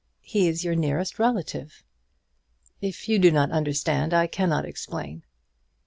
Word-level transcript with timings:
He 0.23 0.47
is 0.47 0.63
your 0.63 0.73
nearest 0.73 1.19
relative." 1.19 1.83
"If 2.81 3.07
you 3.07 3.19
do 3.19 3.29
not 3.29 3.51
understand 3.51 4.15
I 4.15 4.25
cannot 4.25 4.65
explain." 4.65 5.21